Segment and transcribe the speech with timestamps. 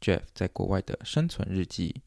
[0.00, 2.02] Jeff 在国外的生存日记。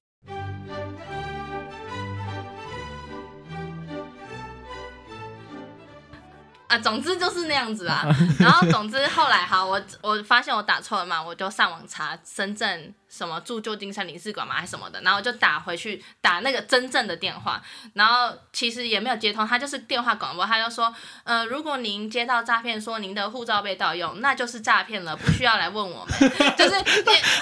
[6.71, 8.05] 啊，总之就是那样子啊。
[8.39, 17.61] 然后总之后来哈，我我发现我打错了嘛，我就上网查深圳什么驻旧金山领事馆嘛，还是什么的，然后我就打回去打那个真正的电话，
[17.93, 20.93] 然后其实也没有接通，他就是电话广播，他就说，
[21.25, 26.81] 呃，如果您接到诈骗说您的护照被盗用，那就是诈骗了，不需要来问我们， 就是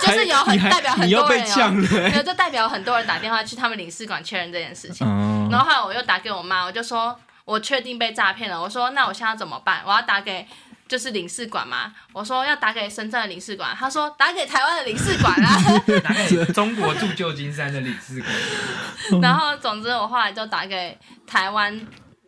[0.02, 5.08] 就是有很代表很多人哦，有就代表很多人打电话去他们领事馆确认这件事情，
[5.52, 7.16] 然后后来我又打给我妈，我就说。
[7.50, 9.82] 我确定被诈骗了，我说那我现在怎么办？
[9.84, 10.46] 我要打给
[10.88, 11.94] 就是领事馆吗？
[12.14, 15.58] 我说要打给深圳的领事馆，他说打给台湾的领事馆啊，
[16.04, 18.32] 打给中国驻旧金山的领事馆。
[19.22, 21.80] 然后总之我后来就打给台湾，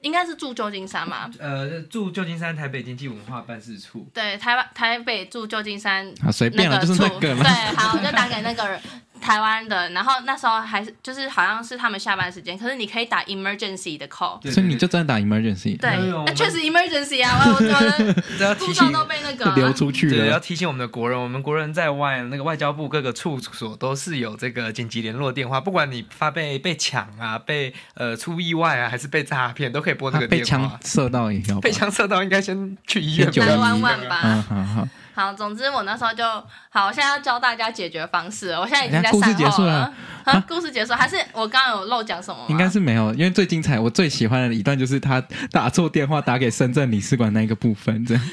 [0.02, 1.30] 应该是驻旧金山嘛？
[1.38, 4.10] 呃，驻旧金山台北经济文化办事处。
[4.12, 7.20] 对，台湾台北驻旧金山啊，随便了，就是那个。
[7.20, 7.36] 对，
[7.76, 8.82] 好，我就打给那个人。
[9.22, 15.80] 台湾的，然后那时候还是就是好像是他们下班时间，可是你可以打 emergency 的 call，所以你就真的打 emergency。
[15.80, 15.92] 对，
[16.26, 20.18] 那确实 emergency 啊，我我的 护照都被那个流出去了。
[20.18, 30.44] 对，要提醒我们的国人，我们国人在外，那个外交部各个处所都是有这个紧急联络电话，不管你发被被抢啊，被呃出意外啊，还是被诈骗，都可以拨那个电话。
[30.44, 34.22] 被枪射到也要，被枪射到应该先去医院911，911吧。
[34.24, 34.88] 嗯，好好。
[35.14, 36.24] 好，总之我那时候就
[36.70, 38.52] 好，我现在要教大家解决方式。
[38.52, 39.12] 我现在已经在。
[39.12, 39.94] 故事结束了。
[40.24, 42.46] 啊，故事结束还是我刚刚有漏讲什么吗？
[42.50, 45.20] 应该是没有，因为最精彩，我最喜欢的一段就是他
[45.52, 48.24] 打错电话打给深圳领事馆那一个部分，这样。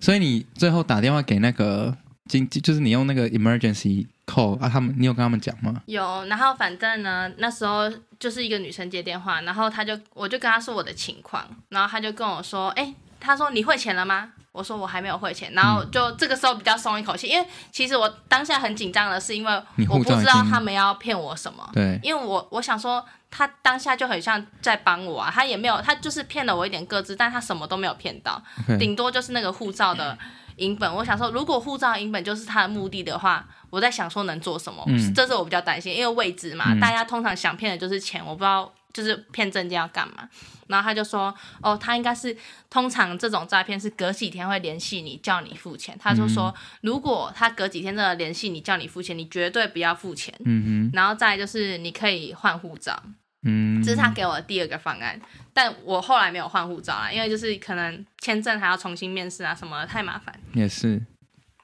[0.00, 1.96] 所以你最后打电话给那个
[2.28, 5.82] 经，就是你用那个 emergency call 啊，他们你有跟他们讲吗？
[5.86, 14.32] 有，然后反正呢，那时候就是一个女生接电话，然后他就我就跟他说我的情况，然后他就跟我说，哎，他说你汇钱了吗？
[14.52, 21.68] 我说我还没有汇钱，然后就这个时候比较松一口气，因为其实我当下很紧张的是，因为我不知道他们要骗我什么。
[21.72, 28.42] 对，因为我我想说他当下就很像在帮我啊，他也没有，他就是骗了我一点个资，但他什么都没有骗到
[28.78, 30.16] 顶多就是那个护照的
[30.56, 30.94] 影本。
[30.94, 38.70] 我想说，如果护照影本就是他的目的的话，我在想说能做什么，嗯、这是我比较担心，因为未知嘛，嗯、大家通常想骗的就是钱，我不知道。
[38.92, 40.28] 就是骗证件要干嘛？
[40.72, 42.34] 然后他就说：“哦，他应该是
[42.70, 50.90] 通常这种诈骗是隔几天会联系你，叫你付钱。”他就说：“如果他隔几天真的联系你，叫你付钱，你绝对不要付钱。”嗯哼。
[50.94, 53.00] 然后再就是你可以换护照。
[53.42, 53.82] 嗯。
[53.82, 55.20] 这是他给我的第二个方案，
[55.52, 60.34] 但我后来没有换护照啦，因为就是可能签证还要重新面试啊什么的，太麻烦。
[60.54, 61.00] 也是。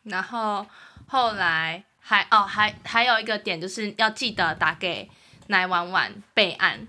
[0.03, 0.67] 然后
[1.07, 5.09] 后来还哦还还有一个点就是要记得打给
[5.49, 6.87] 911备案。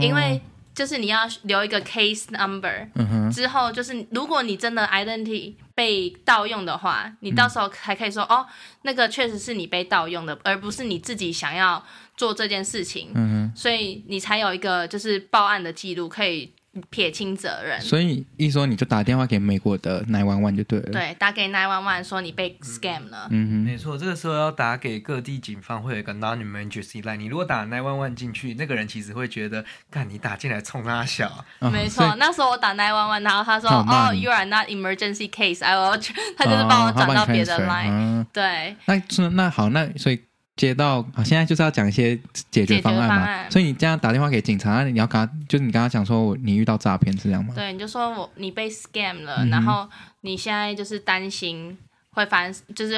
[0.00, 0.40] 因为
[0.78, 2.86] 就是你要留一个 case number，
[3.32, 8.46] 之后就是如果你真的 identity 被盗用的话，你到时候还可以说哦，
[8.82, 11.84] 那个确实是你被盗用的，而不是你自己想要
[12.16, 13.10] 做这件事情，
[13.56, 16.52] 所以你才有一个就是报案的记录可以。
[16.90, 20.90] 撇清责任，所以一说你就打电话给美国的911就对了。
[20.90, 23.28] 对，打给911说你被 scam 了。
[23.30, 27.16] 嗯哼，没错，这个时候要打给各地警方会有一个 non-emergency line。
[27.16, 31.44] 你如果打911进去，那个人其实会觉得，看你打进来冲他小。
[31.60, 36.00] 哦、没错，那时候我打911，然后他说，哦，you are not emergency case，I will，
[36.36, 38.26] 他就是帮我转到别的 line、哦。
[38.32, 40.20] 对，那那好，那所以。
[40.58, 42.18] 接到啊，现在就是要讲一些
[42.50, 47.54] 解决方案嘛，案所以你这样打电话给警察，你要跟他，就是你跟他讲说你遇到诈骗是这样吗？
[47.54, 49.88] 对，你就说我你被 scam 了，嗯、然后
[50.22, 51.78] 你现在就是担心
[52.10, 52.96] 会发生，就是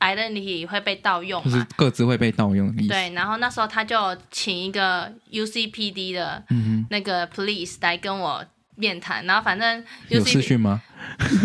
[0.00, 2.74] identity 会被盗用，就是各自会被盗用。
[2.88, 3.96] 对，然后那时候他就
[4.32, 6.42] 请一个 UCPD 的
[6.90, 8.44] 那个 police 来跟我
[8.74, 9.80] 面谈，然后反正
[10.10, 10.82] UCPD, 有视讯吗？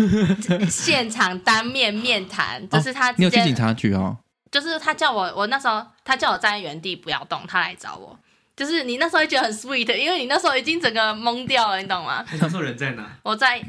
[0.68, 4.18] 现场当面面谈，就是他、哦、你有去警察局哦。
[4.52, 8.16] 就是他叫我，我那时候他叫我站在原地不要动，他来找我。
[8.54, 12.22] 就是你那时候会觉得很 sweet，因为你那时候已经整个懵掉了，你懂吗？
[12.38, 13.10] 那时候人在哪？
[13.22, 13.60] 我在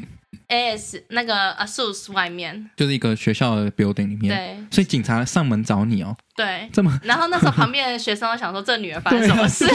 [0.53, 4.29] AS 那个 ASUS 外面，就是一个学校的 building 里面。
[4.29, 6.15] 对，所以警察上门找你哦。
[6.35, 9.65] 对，这么，然后那时候旁边的学生都想说，这女儿发生 什么事？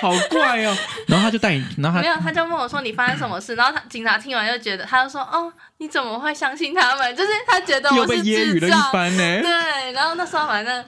[0.00, 0.76] 好怪哦。
[1.08, 3.54] 然后他就带你，然后他没有，他就问我说你发生什么事？
[3.54, 7.16] 然后他警察听完就觉得，他就说哦，你怎么会相信他们？
[7.16, 8.92] 就是他觉得我是智障。
[8.92, 10.84] 对，然后那时候反正。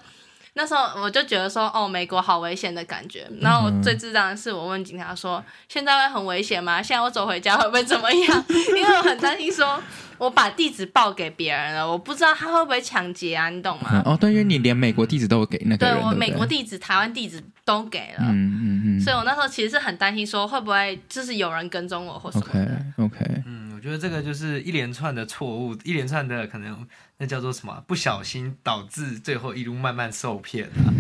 [0.59, 3.25] 那时候我就觉得说，哦，美国好危险的感觉。
[3.41, 6.83] 然后我最智障的是，我问警察说，现在会很危险吗？
[6.83, 8.45] 现在我走回家会不会怎么样？
[8.77, 9.81] 因为我很担心说。
[10.19, 13.89] 我把地址报给别人了，我不知道他会不会抢劫啊，你懂吗？
[13.93, 22.61] 嗯、哦，对，因为你连美国地址都有给那个人，对，我美国地址、台湾地址都给了，嗯嗯嗯，所以我那时候其实是很担心，说会不会就是有人跟踪我或什么的。
[22.97, 26.85] OK OK，嗯，我觉得这个就是一连串的错误，一连串的可能
[27.19, 27.81] 那叫做什么？
[27.87, 30.91] 不小心导致最后一路慢慢受骗啊。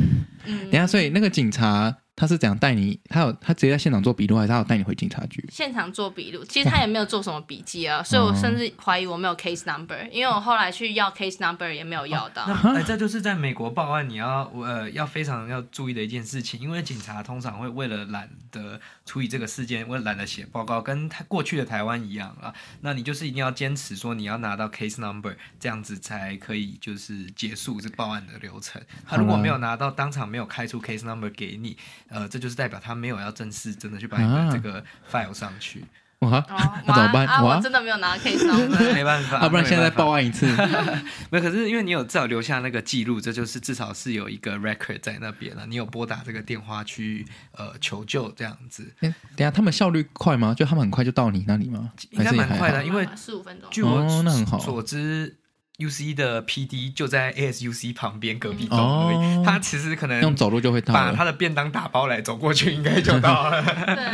[0.44, 1.96] 嗯，等下，所以那个警察。
[2.18, 2.98] 他是怎样带你？
[3.08, 5.44] 他有他直接在现场做笔录，还是他有带你回警察局？
[5.52, 12.42] 现场做笔录，其实他也没有做什么笔记啊， 所以我甚至怀疑我没有 case number，因为我后来去要 case number 也没有要到。
[12.42, 28.82] 哦、那哎，这就是在美国报案，你要呃要非常要注意的一件事情，因为警察通常会为了懒得处理这个事件，为了懒得写报告，跟他过去的台湾一样啊，那你就是一定要坚持说你要拿到 case number，这样子才可以就是结束这报案的流程。
[29.06, 31.76] 他如果没有拿到，当场没有开出 case number 给你，
[32.08, 32.88] 呃，这就是代表他。
[32.88, 34.82] 他没有要正式真的去把你的这个
[35.12, 35.84] file 上去，
[36.20, 36.42] 哇，
[36.86, 37.26] 那怎么办？
[37.26, 38.46] 啊，我真的没有拿 case
[38.94, 40.46] 没办法，要不然现在报案一次。
[41.28, 45.66] 没有，可是因为你有至少留下那个记录，这就是至少是有一个 record 在那边了。
[45.66, 48.90] 你有拨打这个电话去呃求救这样子。
[49.02, 50.54] 等下他们效率快吗？
[50.54, 51.92] 就他们很快就到你那里吗？
[52.12, 53.68] 应该蛮快的，因为十五分钟。
[53.70, 54.24] 据我
[54.58, 55.36] 所知。
[55.78, 63.62] U C 的 P D 就在 A S U C 旁边隔壁栋而已，哦，他其实可能用走路就会到，把他的便当打包来走过去，应该就到了。
[63.64, 64.04] 对，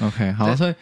[0.06, 0.74] OK，好，所以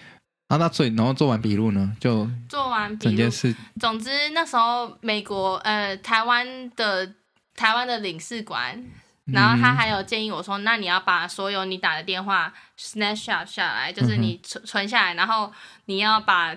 [0.49, 3.55] 啊，那所以然后做完笔录呢，就做完整件事。
[3.81, 7.15] 总之那时候美国呃台湾的
[7.57, 8.85] 台湾的领事馆。
[9.27, 15.53] 然后他还有建议我说：“那你要把所有你打的电话 snapshot 下来，就是你存存下来，然后
[15.85, 16.57] 你要把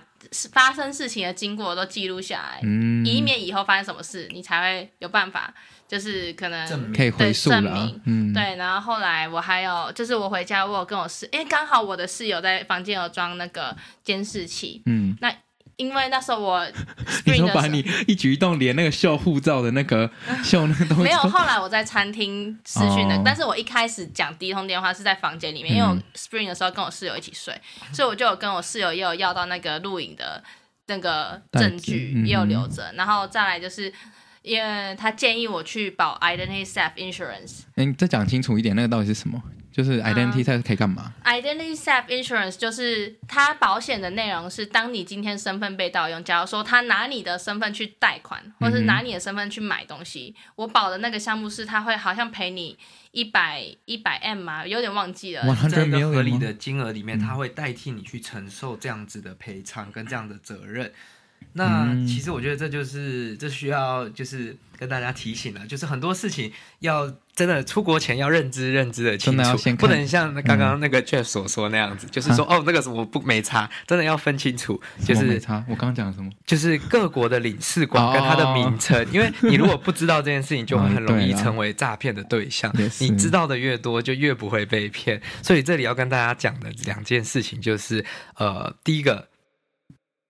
[0.51, 2.59] 发生事情的经过都记录下来，
[3.06, 5.53] 以免以后发生什么事，你才会有办法，
[5.88, 7.91] 就是可能证明可以回溯了。
[8.06, 8.56] 嗯，对。
[8.56, 15.31] 然后后来我还有，就是我回家我有跟我室，因为刚好我的室友在房间有装那个监视器，嗯，那。
[15.77, 16.66] 因为那时候我，
[17.25, 20.10] 你说把你一举一动连那个秀护照的那个
[20.44, 21.18] 秀那个东西，没有。
[21.19, 27.54] 后来我在餐厅视讯的，但是我一开始讲第一通电话是在房间里面，因为我 Spring 的时候跟我室友一起睡，
[27.92, 30.42] 所以我就有跟我室友也有要到那个录影的
[30.88, 32.92] 那个证据，也有留着。
[32.95, 33.92] 然后再来就是，
[34.42, 37.62] 因为他建议我去保 Identity Theft Insurance。
[37.75, 39.42] 哎，你再讲清楚一点，那个到底是什么？
[39.75, 52.77] 就是 identity theft 可以干嘛？identity theft insurance 就是它保险的内容是，当你今天身份被盗用，假如说他拿你的身份去贷款，或是拿你的身份去买东西，嗯、我保的那个项目是，他会好像赔你
[53.12, 55.44] 一百一百 M 嘛，有点忘记了。
[55.69, 60.94] 在一个合理的金额里面，他会代替你去承受这样子的赔偿跟这样的责任。
[61.57, 75.63] 那其实我觉得这就是这需要就是跟大家提醒了，就是很多事情要真的出国前要认知认知的清楚，不能像刚刚那个 Jeff 所说那样子，嗯、就是说哦那个什么不没差，真的要分清楚，就是没差。
[75.69, 76.30] 我刚刚讲什么？
[76.46, 82.69] 就是各国的领事馆跟它的名称，哦、因为你如果不知道这件事情，就会很容易成为诈骗的对象。
[83.00, 85.21] 你知道的越多，就越不会被骗。
[85.42, 88.04] 所以这里要跟大家讲的两件事情就是，
[88.35, 89.30] 呃，第一个。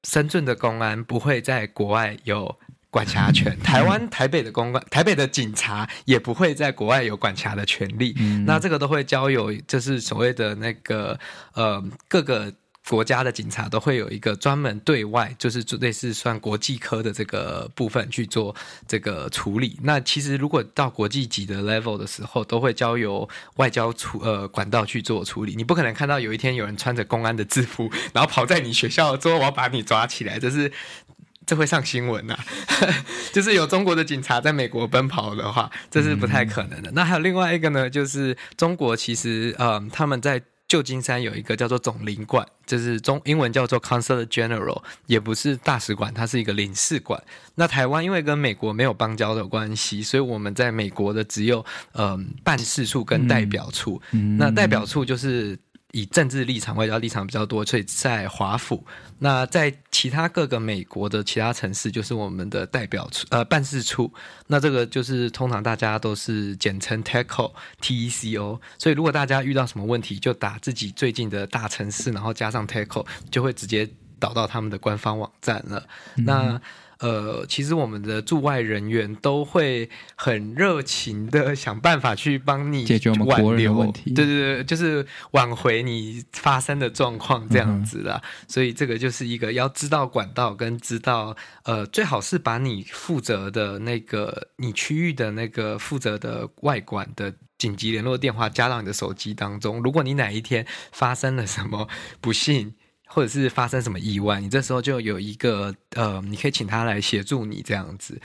[0.06, 2.58] 深圳的公安不会在国外有
[2.90, 8.16] 管辖权，台湾台北的公安、台北的警察也不会在国外有管辖的权利。
[8.18, 11.20] 嗯、那这个都会交由，就是所谓的那个
[11.54, 12.54] 呃各个。
[12.88, 18.56] 国家的警察都会有一个专门对外，就是类似算国际科的这个部分去做
[18.88, 19.80] 这个处理。
[19.82, 25.56] 那其实如果到国际级的 level 的时候，都会交由外交处呃管道去做处理。
[25.56, 30.72] 你不可能看到有一天有人穿着公安的制服，然后跑在你学校说我要把你抓起来，这是
[31.48, 32.38] 这会上新闻呐、
[33.34, 36.92] 就是有中国的警察在美国奔跑的话，这是不太可能的。
[36.94, 40.40] 那还有另外一个呢，就是中国其实嗯、呃、他们在。
[40.68, 47.22] 旧金山有一个叫做总领馆，就是中英文叫做 Consulate General，也不是大使馆，它是一个领事馆。
[47.56, 54.02] 那台湾因为跟美国没有邦交的关系，所以我们在美国的只有嗯、呃、办事处跟代表处。
[54.12, 55.58] 嗯、那代表处就是。
[55.96, 58.86] 以政治立场、外交立场比较多，所以在华府。
[59.18, 64.14] 那在其他各个美国的其他城市，就是我们的代表处呃办事处。
[64.48, 67.50] 那这个就是通常大家都是简称 TECO
[67.80, 68.60] T E C O。
[68.78, 75.88] 所以如果大家遇到什么问题，就打自己最近的大城市，然后加上 TECO，就会直接导到他们的官方网站了。
[76.18, 76.62] 嗯、那
[77.00, 84.14] 呃，其实我们的驻外人员都会很热情的想办法去帮你解决我们国人的问题。
[84.14, 88.22] 对对对，就是挽回你发生的状况这样子啦。
[88.24, 99.82] 嗯、所以这个就是一个要知道管道跟知道呃，最好是把你负责的那个你区域的那个负责的外管的紧急联络电话加到你的手机当中。
[99.84, 101.88] 如果你哪一天发生了什么
[102.22, 102.74] 不幸，
[103.08, 108.20] 或者是发生什么意外，你这时候就有一个呃，你可以请他来协助你这样子。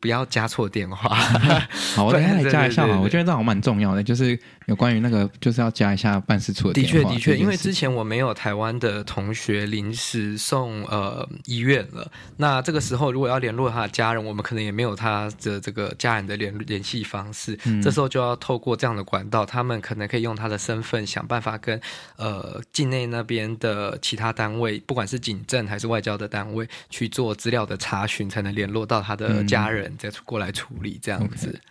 [0.00, 1.14] 不要加错电话。
[1.94, 3.00] 好，我等下来加一下嘛。
[3.00, 7.08] 我觉得这好蛮重要的，就是有关于那个，就是要加一下办事处的电话。
[7.08, 17.56] 的确，的确，因为之前我没有台湾的同学临时送呃医院了，那这个时候如果要联络他的家人，我们可能也没有他的这个家人的联联系方式。
[17.64, 21.80] 嗯，这时候就要透过这样的管道，他们可能可以用他的身份想办法跟
[22.16, 29.92] 呃境内那边的其他单位，不管是警政还是外交的单位去做资料的查询，才能联络到他的家人。
[29.92, 31.68] 嗯再过来处理这样子，Okay.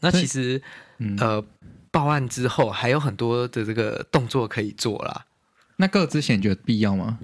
[0.00, 0.60] 那其实、
[0.98, 1.44] 嗯、呃
[1.90, 5.24] 报案之后还有很多的这个动作可以做啦。
[5.76, 7.18] 那各之险觉得必要吗？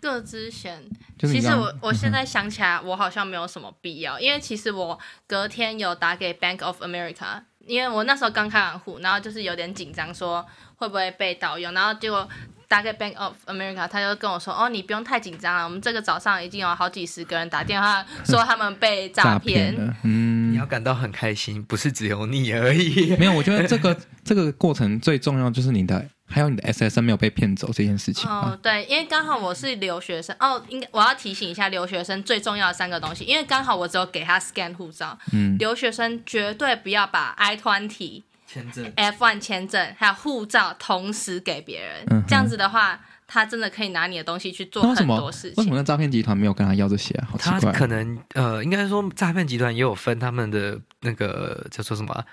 [0.00, 0.82] 各之险，
[1.18, 10.46] 其实我我现在想起来，我好像没有什么必要，嗯、因为其实我隔天有打给 Bank of America，因为我那时候刚开完户，然后就是有点紧张，说
[10.76, 12.28] 会不会被盗用，然后结果。
[12.68, 23.16] 打给 Bank of America，他就跟我说：“哦，你不用太紧张了，我们这个早上已经有好几十个人打电话 说他们被诈骗。”嗯，你要感到很开心，不是只有你而已。
[23.16, 28.28] 没有，我觉得这个这个过程最重要就是你的，还有你的 SSN 没有被骗走这件事情。
[28.30, 35.18] 哦，对，因为刚好我是留学生哦，应该我要提醒一下留学生最重要的三个东西，因为刚好我只有给他 scan 护照。
[35.32, 38.24] 嗯，留学生绝对不要把 I-20。
[38.48, 45.54] 签证、F1 签证还有护照同时给别人，嗯、这样子的话，他真的可以拿你的东西去做很多事情。
[45.58, 47.28] 为什么诈骗集团没有跟他要这些啊？
[47.30, 47.60] 好奇怪。
[47.60, 52.24] 他可能呃，应该说诈骗集团也有分他们的那个叫做什么？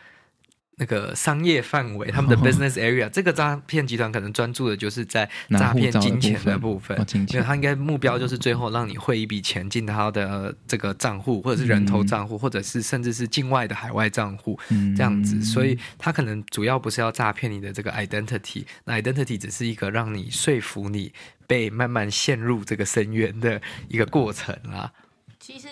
[0.78, 6.98] 那个商业范围，他们的 business area，、哦、这个诈骗集团可能专注的就是在诈骗金钱的部分，
[7.30, 15.42] 因为他应该目标就是最后让你汇一笔钱进他的这个账户，或者是人头账户，嗯、或者是甚至是境外的海外账户，嗯、这样子。
[15.42, 21.14] 所以他可能主要不是要诈骗你的这个 identity，那 identity 只是一个让你说服你
[21.48, 24.92] 被慢慢陷入这个深渊的一个过程啦。
[25.40, 25.68] 其实。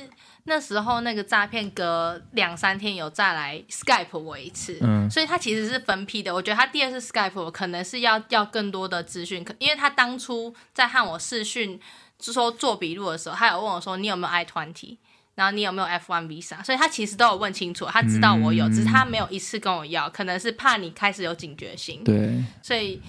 [0.46, 6.34] 那时候那个诈骗隔两三天有再来 Skype 我一次，嗯，所以他其实是分批的。
[6.34, 11.80] 我觉得他第二次 Skype 我可能是要要更多的资讯，因为他当初在和我视讯，
[12.20, 14.98] 就说做笔录的时候，他有问我说你有没有 I-20，
[15.36, 23.02] 然后你有没有 F1 Visa，所以他其实都有问清楚，他知道我有，嗯、只是他没有一次跟我要，可能是怕你开始有警觉性，对，所以。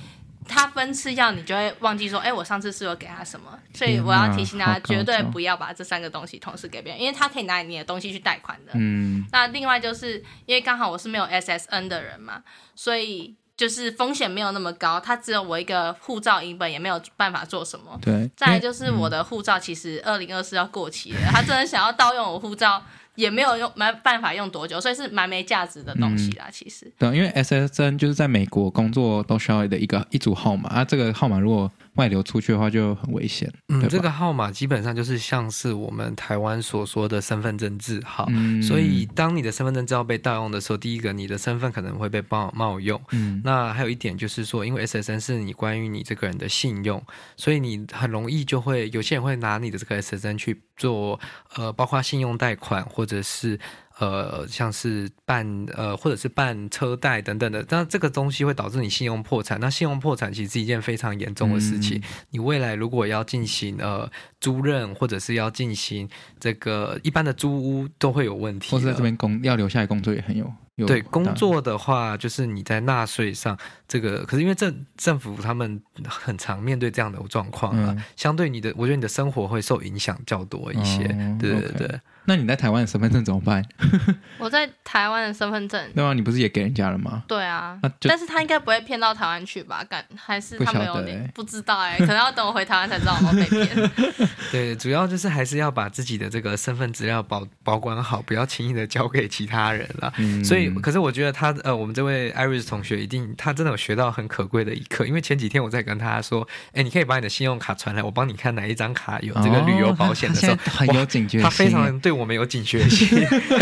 [0.47, 8.73] 他分次要你就会忘记说，哎，我上次是有给他什么，所以我要提醒大家，绝对不要把这三个东西同时给别人，因为他可以拿你的东西去贷款的。
[8.75, 9.25] 嗯。
[9.33, 12.43] 那另外就是因为刚好我是没有 SSN 的人嘛，
[12.75, 17.99] 所以就是风险没有那么高，他只有我一个护照影本，也没有办法做什么。
[18.03, 18.31] 对。
[18.37, 22.85] 再来就是我的护照其实二零二四要过期了，他真的想要盗用我护照。
[23.14, 26.47] 也没有用，没办法用多久，所以是蛮没价值的东西啦。
[26.49, 33.53] 嗯、其实，对，因为 SSN 就是在美国工作都需要的一个一组号码啊，这个号码如果外流出去的话就很危险。
[33.69, 43.01] 嗯，这个号码基本上就是像是我们台湾所说的身份证字号，嗯、所以当你的身份证字号被盗用的时候，第一个你的身份可能会被冒冒用。
[43.13, 47.03] 嗯，那还有一点就是说，因为 SSN 是你关于你这个人的信用，
[47.37, 51.19] 所以你很容易就会有些人会拿你的这个 SSN 去做
[51.55, 53.59] 呃，包括信用贷款或者是。
[53.99, 59.61] 呃，像是办呃，或者是办车贷等等的，那这个东西会导致你信用破产。
[59.61, 61.99] 那信用破产其实是一件非常严重的事情。
[61.99, 64.11] 嗯、你未来如果要进行呃
[64.41, 66.09] 租赁，或者是要进行
[66.41, 68.73] 这个一般的租屋，都会有问题。
[68.73, 70.53] 或者在这边工要留下来工作也很有。
[70.75, 81.05] 有对工作的话，就是你在纳税上这个，可是因为政政府他们很常面对这样的状况啊，嗯、相对你的，我觉得你的生活会受影响较多一些。
[81.05, 81.87] 哦、对对对。
[81.87, 82.01] Okay.
[82.26, 83.64] 那你在台湾的身份证怎么办？
[84.38, 87.23] 我在台湾的身份证，对啊，你不是也给人家了吗？
[87.28, 89.85] 对啊，但是他应该不会骗到台湾去吧？
[89.88, 93.90] 敢还是他没有点不，欸、不知道哎，欸，可能要等我回台湾才知道有没有被骗。
[94.50, 100.12] 对，主要就是还是要把自己的这个身份资料保保管好，不要轻易的交给其他人了。
[100.19, 112.13] 嗯，所以，可是我觉得他呃，我们这位 Iris 同学一定他真的有学到很可贵的一课，因为前几天我在跟他说，哎，你可以把你的信用卡传来，我帮你看哪一张卡有这个旅游保险的时候， 哦，很有警觉性，他非常对。
[112.16, 113.09] 我们有警觉性，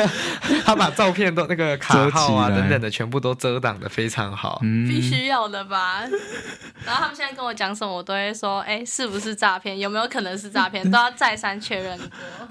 [0.64, 6.00] 他把照片都那个卡号啊等等的全部都遮挡的非常好，嗯、必须要的吧？
[6.85, 9.78] 然后他们现在跟我讲什么，我都会说，哎，是不是诈骗？
[9.78, 10.88] 有没有可能是诈骗？
[10.90, 12.06] 都要再三确认过。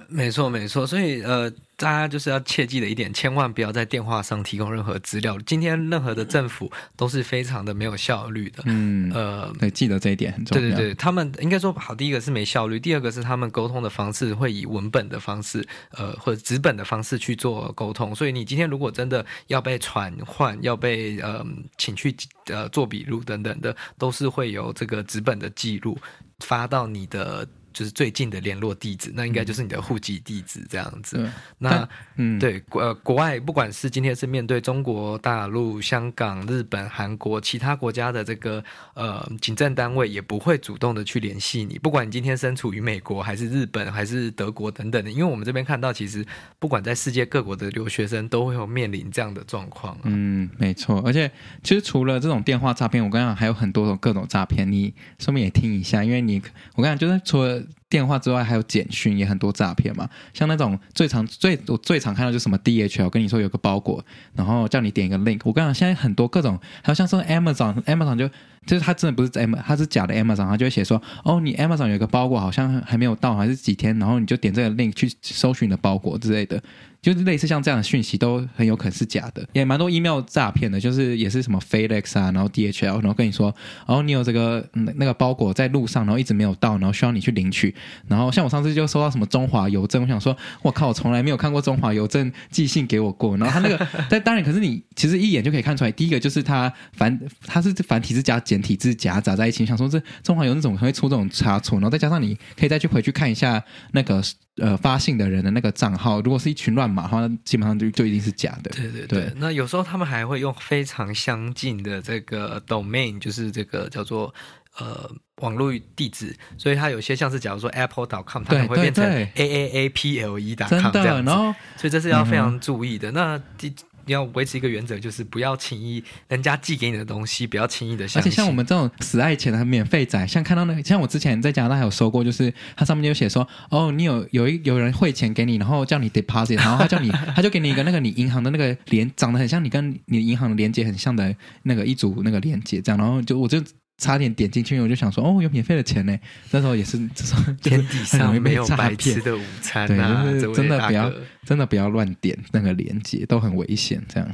[0.08, 0.86] 没错，没错。
[0.86, 1.52] 所以呃。
[1.82, 5.36] 大家就是要切记的一点，千万不要在电话上提供任何资料。
[5.48, 8.62] 今天任何的政府都是非常的没有效率的。
[8.68, 10.62] 嗯，呃，对，记得这一点很重要。
[10.62, 18.14] 对对对，他们应该说好，第一个是没效率，第二个是他们沟通的方式会以文本的方式，呃，或者纸本的方式去做沟通。
[18.14, 21.44] 所以你今天如果真的要被传唤，要被呃
[21.80, 25.98] 请去呃做笔录等等的，都是会有这个纸本的记录
[26.42, 27.48] 发到你的。
[27.74, 31.18] 就是最近的联络地址，那应该就是你的户籍地址这样子。
[31.20, 38.64] 嗯、那嗯，对，呃，国外不管是今天是面对中国大陆、香港、日本、韩国其他国家的这个
[38.94, 41.78] 呃警政单位，也不会主动的去联系你。
[41.80, 46.26] 不管你今天身处于美国，还是日本，还是德国等等的，因为我们这边看到，其实
[46.60, 49.98] 不管在世界各国的留学生，都会有面临这样的状况。
[50.04, 51.02] 嗯，没错。
[51.06, 51.30] 而且
[51.64, 56.42] 其实除了这种电话诈骗，我刚刚还有很多种各种诈骗，你顺便也听一下，因为你
[56.76, 64.04] 我刚刚就是除了电话之外，还有简讯也很多诈骗嘛，像那种最常最我最常看到就是什么 DHL，跟你说有个包裹，
[64.36, 65.40] 然后叫你点一个 link。
[65.44, 68.28] 我跟你讲，现在很多各种，还有像说 Amazon，Amazon 就
[68.66, 76.62] 就是它真的不是 M，它是假的 Amazon，它就会写说，哦，你 Amazon 有一个包裹好像还没有到，还是几天，然后你就点这个 link 去搜寻你的包裹之类的。
[77.02, 83.54] 就是类似像这样的讯息都很有可能是假的，也蛮多 email 诈骗的，就是也是什么 FedEx 啊，然后 DHL，然后跟你说，
[83.88, 87.74] 然哦，你有这个那个包裹在路上，然后一直没有到，然后需要你去领取。
[88.08, 93.36] 然后像我上次就收到什么中华邮政，我想说，我靠，我从来没有看过中华邮政寄信给我过。
[93.36, 101.80] 然后他那个，但当然，可是你其实一眼就可以看出来，第一个就是它繁，它是繁体字加简体字夹杂在一起，想说这中华邮政怎么会出这种差错？
[101.80, 104.22] 然后再加上你可以再去回去看一下那个。
[104.58, 108.72] 呃，发信的人的那个账号，如果是一群乱码的话，基本上就就一定是假的。
[108.72, 109.22] 对对对。
[109.26, 114.34] 对那有时候他们还会用非常相近的这个 domain，就是这个叫做
[114.78, 119.04] 呃网络地址，所以它有些像是假如说 apple.com，它可能会变成
[119.36, 121.30] aaaple.com 这样子。
[121.30, 123.12] 然后，所以这是要非常注意的。
[123.12, 123.74] 嗯、那第。
[124.12, 128.22] 你要维持一个原则，就是不要轻易人家寄给你的东西，不要轻易的相信。
[128.22, 143.64] 而且像我们这种死爱钱的免费仔，像看到那个，像我之前在加拿大还有收过，就是它上面就写说，哦，你有有一有人汇钱给你，然后叫你 deposit， 然后他叫你，他就给你一个那个你银行的那个连，长得很像你跟你银行的连接很像的那个一组那个连接，这样，然后就我就。
[144.02, 146.18] 差点点进去，我就想说，哦，有免费的钱呢。
[146.50, 150.24] 那时候也是， 这时候天底上没有白吃的午餐啊！
[150.24, 151.14] 对，就是真的不要，
[151.46, 154.04] 真的不要乱点那个链接，都很危险。
[154.10, 154.28] 这样，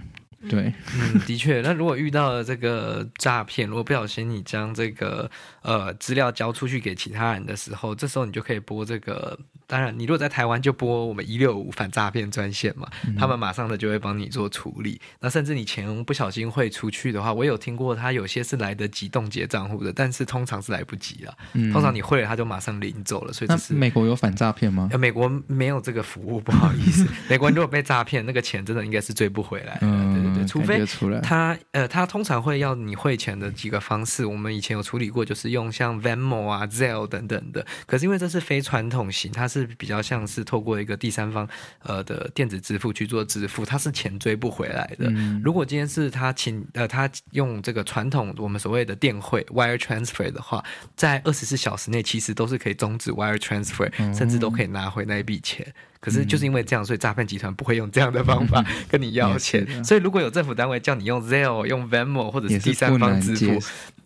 [0.49, 1.59] 对，嗯，的确。
[1.59, 5.29] 那如果遇到了这个诈骗，如果不小心你将这个
[5.63, 9.37] 呃资料交出去给其他人的时候，这时候你就可以拨这个。
[9.69, 14.99] 当然，你如果在台湾就拨我们一六五反诈骗专线嘛，嗯、他们马上的就会帮你做处理。
[15.19, 21.37] 那甚至你钱不小心汇出去的话，我有听过他有些是来得及冻结账户的，但是通常是来不及了。
[21.51, 23.33] 嗯、通常你汇了，他就马上领走了。
[23.33, 24.87] 所以这是美国有反诈骗吗？
[24.89, 27.05] 呃，美国没有这个服务，不好意思。
[27.27, 29.77] 美国人如果被诈骗，那个钱真的应该是追不回来。
[29.81, 30.81] 嗯，对对对，除非
[31.21, 37.65] 他呃，他通常会要你汇钱的几个方式，我们以前有处理过，就是用像 Venmo 啊、Zelle 等等的。
[37.85, 39.56] 可是因为这是非传统型，它是。
[39.59, 41.47] 是比较像是透过一个第三方
[41.83, 45.09] 呃的电子支付去做支付，它是钱追不回来的。
[45.09, 50.63] 嗯、如果今天是他请呃他用这个传统我们所谓的电汇 wire transfer 的话，
[50.95, 55.65] 在二十四小时内其实都是可以终止 wire transfer，、嗯、甚至都可以拿回那一笔钱。
[55.99, 59.65] 可是就是因为这样，所以诈骗集团不会用这样的方法跟你要钱。
[59.67, 63.59] 嗯、所以如果有政府单位叫你用 Zelle、用 Venmo 或者是第三方支付。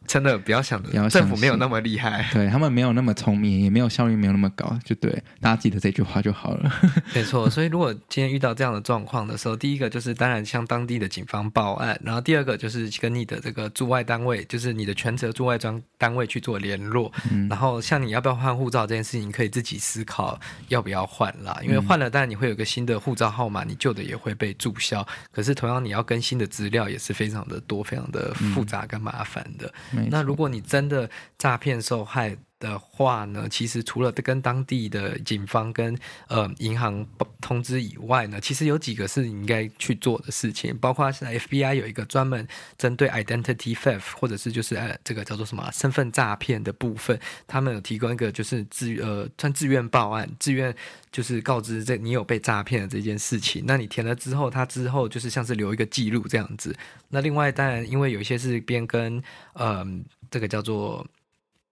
[0.07, 6.71] 真的不要想的，政府没有那么厉害，对他们没有那么聪明，也没有效率没有那么高，就对大家记得这句话就好了。
[7.13, 17.11] 没错，所以如果今天遇到这样的状况的时候，第一个就是当然向当地的警方报案，然后第二个就是跟你的这个驻外单位，就是你的全责驻外专单位去做联络。
[17.49, 20.37] 然后像你要不要换护照这件事情，你可以自己思考
[20.67, 25.07] 要不要换啦，因为换了当然你会有个新的护照号码，你旧的也会被注销。
[25.31, 29.71] 可是同样你要更新的资料也是非常的多，非常的复杂跟麻烦的。
[30.09, 35.97] 那如果你真的诈骗受害的话呢，其实除了跟当地的警方跟
[36.27, 37.05] 呃银行
[37.41, 42.47] 通知以外呢，其实有几个是你应该去做的事情，包括是 FBI 有一个专门
[42.77, 50.73] 针对 identity theft 或者是就是呃这个叫做什么身份诈骗的部分，他们有提供一个就是自呃算自愿报案，自愿
[51.11, 56.75] 就是告知这你有被诈骗的这件事情，那你填了之后，他之后就是像是留一个记录这样子。
[57.09, 59.21] 那另外当然因为有一些是边跟
[59.53, 59.83] 呃
[60.29, 61.03] 这个叫做。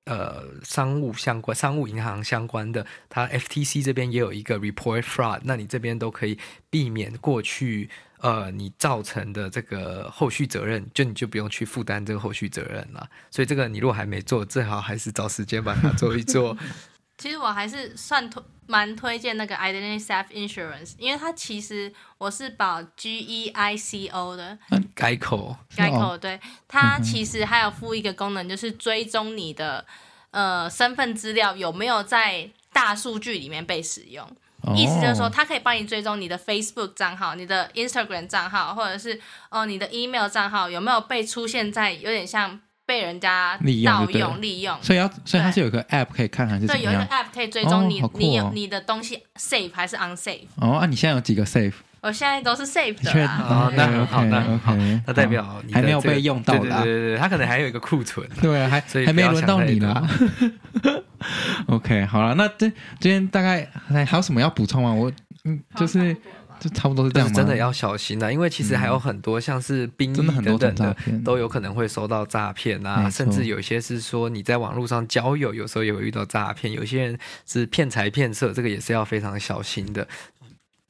[0.06, 6.38] 呃商务相关、商务银行相关的，它 FTC 这边也有一个 report fraud，那你这边都可以
[6.70, 13.10] 避免过去呃你造成的这个后续责任，就你就不用去负担这个后续责任了。
[13.30, 16.58] 所以这个你如果还没做，最好还是找时间把它做一做。
[17.20, 24.58] 其实我还是算推蛮推荐那个 Identity Theft Insurance，因为它其实我是保 G E I C O 的，
[24.96, 25.56] 改口。
[25.76, 29.86] 改口，对，它其实还有附一个功能，就是追踪你的
[30.32, 34.26] 呃身份资料有没有在大数据里面被使用，
[34.74, 39.16] 意思就是说它可以帮你追踪你的 Facebook 账号、你的 Instagram 账号，或者是
[39.50, 42.62] 哦、呃、你的 email 账号有没有被出现在有点像。
[42.90, 46.92] 被人家盗用利用，所以要所以它是有一个 app 可以看还是怎么样？
[46.92, 50.48] 对，有一个 app 可以追踪你，你有你的东西 safe 还是 unsafe？
[50.56, 51.74] 哦，啊，你现在有几个 safe？
[52.02, 53.46] 我现在都是 safe 的啦。
[53.48, 54.76] 哦，那很好，那很好，
[55.06, 56.58] 那代表还没有被用到。
[56.58, 58.28] 对对对，它可能还有一个库存。
[58.42, 60.10] 对，还还没轮到你呢。
[61.68, 62.68] OK，好了，那这
[63.00, 64.92] 今天大概还还有什么要补充吗？
[64.92, 65.12] 我
[65.46, 66.18] 嗯，就是。
[66.60, 80.08] 就差不多是这样，真的要小心的、啊，因为其实还有很多像是兵役等等的，都有可能会收到诈骗啊，甚至有些是说你在网络上交友，有时候也会遇到诈骗，有些人是骗财骗色，这个也是要非常小心的。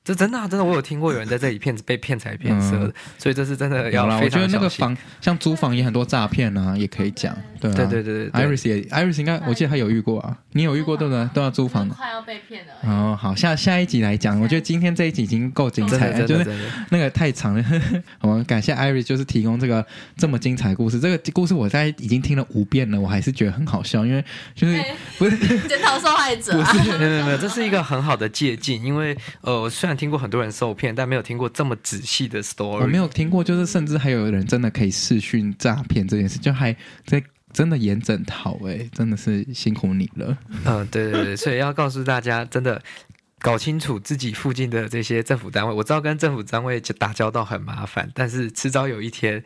[0.01, 4.25] 这真的、啊、真的，我有听过有人在这里骗被骗财骗色的，嗯、所以这是真的要非常小心。
[4.25, 7.37] 我觉得那个房像租房也很多诈骗啊，也可以讲。
[7.59, 11.29] 对、啊、对对对对，Iris 也 Iris 应该我记得他有遇过啊，你有遇过对不对？
[11.33, 12.73] 都要租房的，快要被骗了。
[12.83, 16.49] 哦，好，下下一集来讲，我觉得今天这一集已经够精彩了，就是
[16.89, 17.63] 那个太长了。
[18.21, 19.85] 我们感谢 Iris 就是提供这个
[20.17, 24.23] 这么精彩的故事，这个故事我在已经听了五遍了，我还是觉得很好笑，因为
[24.55, 25.37] 就是、欸、不是
[25.69, 30.73] 检讨受害者、啊，不是 没有没有，这是一个很好的借鉴，因为呃，我虽然听过很多人受。
[30.79, 32.81] 骗，但没有听过这么仔细的 story。
[32.81, 36.73] 我没有听过，就是甚至还有人真的可以视讯诈骗这件事，就还
[37.05, 37.21] 在
[37.53, 38.59] 真的严整套。
[38.65, 40.37] 哎，真的是辛苦你了。
[40.65, 42.81] 嗯，对对对，所以要告诉大家，真的
[43.39, 45.73] 搞清楚自己附近的这些政府单位。
[45.73, 49.43] 我知道跟政府单位打交道很麻烦，但是迟早有一天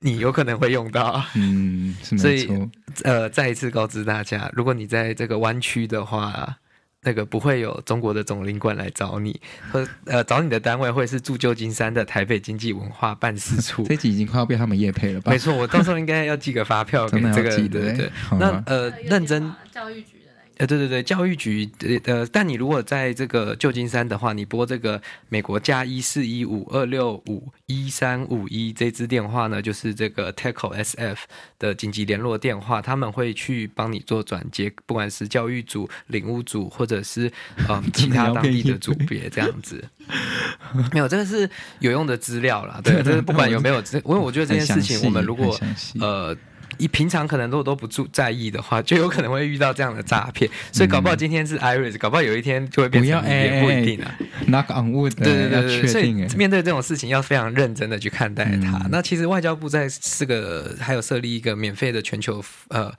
[0.00, 1.24] 你有可能会用到。
[1.34, 2.24] 嗯，是没错。
[2.24, 2.70] 所以
[3.04, 6.58] 呃，再一次告知大家，如果你在这个湾区的话。
[7.04, 13.82] 那个不会有中国的总领馆来找你，和呃找你的单位会是驻旧金山的台北经济文化办事处。
[13.90, 15.32] 这集已经快要被他们业配了吧？
[15.32, 18.12] 没错，我到时候应该要寄个发票 给这个，对对对。
[18.38, 20.21] 那呃，认真教育局。
[20.62, 21.68] 呃，对对对，教育局
[22.04, 31.16] 呃，但你如果在这个旧金山的话，你拨这个美国加一四一五二六五一三五一这支电话呢，就是这个 TECO SF
[31.58, 37.28] 的紧急联络电话，他们会去帮你做转接，不管是教育组、领务组，或者是
[37.66, 39.84] 呃其他当地的组别这样子。
[40.92, 45.58] 没有，这个是有用的资料啦，对， 这是不管有没有，因为我觉得这件事情，我们如果
[46.00, 46.36] 呃。
[46.78, 50.50] 你平常可能如果都不注在意的话，就有可能会遇到这样的诈骗。
[50.72, 54.18] 所以搞不好今天是 Iris，搞不好有一天就会变成你，也不一定啊。
[54.46, 55.86] Knock on wood，对对对对。
[55.86, 58.78] 所以面对这种事情要非常认真的去看待它。
[58.78, 62.92] 嗯、那其实外交部在这个还有设立一个免费的全球呃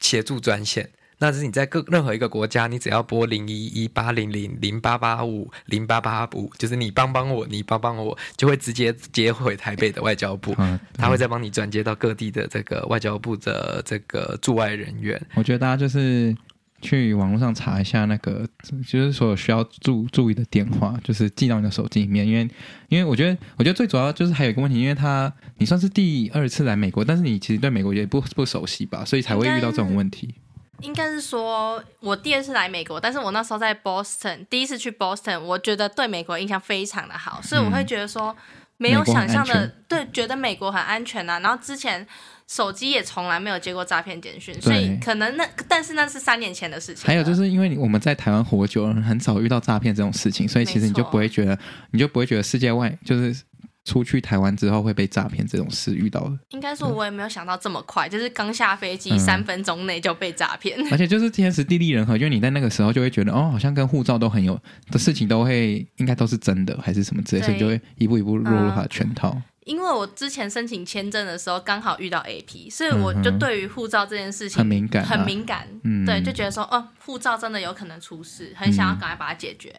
[0.00, 0.90] 协助专线。
[1.22, 15.24] 那是你在各任何一个国家，你只要拨零一一八零零零八八五零八八五，就是你帮帮我，你帮帮我，就会直接接回台北的外交部，嗯、他会再帮你转接到各地的这个外交部的这个驻外人员。
[15.36, 16.36] 我觉得大家就是
[16.80, 18.44] 去网络上查一下那个，
[18.84, 22.48] 就是所有需要注注意的电话，就是记到你的手机里面，因为
[22.88, 30.34] 因为我觉得我觉得最主要就是还有一个问题，因为他你算是第二次来美国，但是你其实对美国也不不熟悉吧，所以才会遇到这种问题。
[30.80, 38.34] 应该是说，我第二次来美国，但是我那时候在 Boston，第一次去 Boston，我觉得对美国印象非常的好，所以我会觉得说，
[38.78, 41.38] 没有想象的，对，觉得美国很安全啊。
[41.38, 42.04] 然后之前
[42.48, 47.06] 手机也从来没有接过诈骗简讯，所以可能那，但是那是三年前的事情。
[47.06, 51.56] 还有就是因为我们在台湾活久了，很少遇到诈骗这种事情，所以其实你就不会觉得，
[51.92, 53.36] 你就不会觉得世界外就是。
[53.84, 64.58] 出去台湾之后会被诈骗这种事遇到的，应该说我也没有想到这么快，就是刚下飞机三分钟内就被诈骗， 而且就是天时地利人和，因为你在那个时候就会觉得哦，好像跟护照都很有
[64.90, 69.36] 的事情都会应该都是真的还是什么之类，所以就会一步一步落入他的圈套。
[69.64, 76.04] 因为我之前申请签证的时候刚好遇到 AP，所以我就对于护照这件事情很敏感，很敏感，嗯。
[76.04, 79.72] 对，就觉得说哦，护照真的有可能出事，很想要赶快把它解决。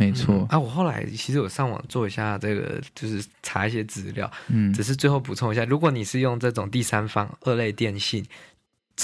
[0.00, 8.24] 没错、嗯、啊，我后来其实我上网做一下这个，就是查一些资料，嗯，只是最后补充一下，如果你是用这种第三方二类电信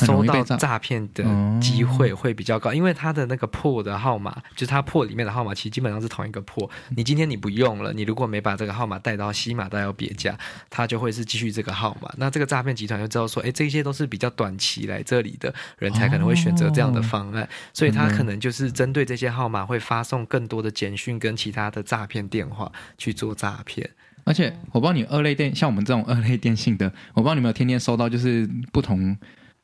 [0.04, 1.24] 收到诈骗的
[1.60, 6.68] 机会会比较高，因为他的那个破的号码，就是他破里面的号码，其实基本上是同一个破。
[6.94, 10.36] 你今天你不用了，你如果没把这个号码带到西马带到别家，
[10.68, 12.12] 他就会是继续这个号码。
[12.18, 23.88] 那这个诈骗集团就知道说，哎，这些都是比较短期来这里的人才可能会选择这样的方案，所以他可能就是针对这些号码会发送更多的简讯跟其他的诈骗电话去做诈骗。
[24.24, 29.16] 而且我不知道你二类电，像我们这种二类电信的，我不知道你有没有天天收到就是不同。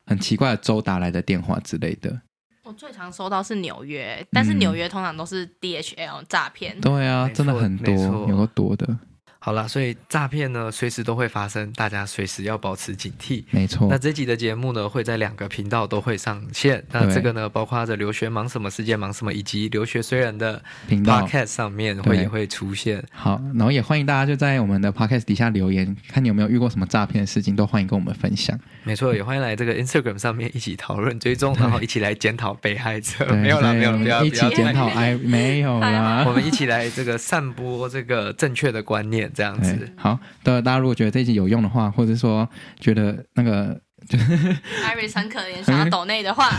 [0.05, 2.21] 很奇怪的州打来的电话之类的，
[2.63, 6.79] 我最常收到是纽约，但是纽约通常都是 DHL 诈骗。
[6.79, 7.93] 对啊，真的很多，
[8.29, 8.97] 有个多的。
[9.45, 13.43] 好了，所以诈骗呢，随时都会发生，大家随时要保持警惕。
[13.51, 13.89] 没错。
[13.89, 16.81] 那这集的节目呢，会在两个频道都会上线。
[16.93, 23.03] 那这个呢，包括着留学忙什么，世界忙什么，以及留学虽然的 Podcast 上面会也会出现。
[23.11, 28.57] 好，然后也欢迎大家就在我们的 Podcast 底下留言，看你有没有遇过什么诈骗的事情，都欢迎跟我们分享。
[28.83, 33.25] 没错，也欢迎来这个 Instagram 上面一起讨论、 追踪，然后一起来检讨被害者。
[33.35, 34.87] 没有啦，没有了，不要一起检讨。
[34.87, 39.89] 哎，没有啦， 我们一起来这个散播这个正确的观念，这样子。
[39.95, 40.17] 好。
[40.43, 42.47] 的，大家如果觉得这一集有用的话，或者说
[42.79, 46.49] 觉得那个就 Iris 很可怜，想要抖内的话，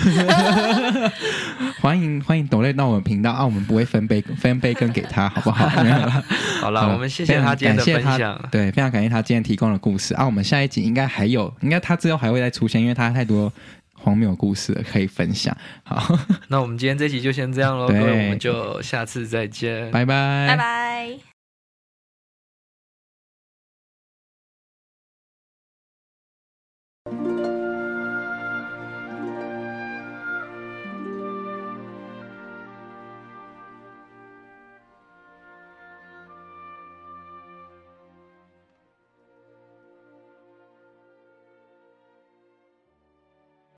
[1.81, 5.69] 欢迎欢迎抖内到我们频道啊，我们不会分杯分杯羹给他，好不好？
[5.69, 6.25] 好了，
[6.61, 10.25] 好了，我们谢谢他今天的分享，对，非常感谢他今天提供的故事啊。
[10.25, 13.53] 我们下一集应该还有，应该他之后还会再出现，因为他太多
[13.93, 15.55] 荒谬故事可以分享。
[15.83, 21.34] 好， 那我们今天这集就先这样喽，各位，我们就下次再见，拜拜，拜拜。